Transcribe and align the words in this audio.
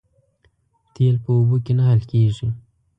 تیل 0.93 1.15
په 1.23 1.29
اوبو 1.37 1.57
کې 1.65 1.73
نه 1.77 1.83
حل 1.89 2.01
کېږي 2.11 2.47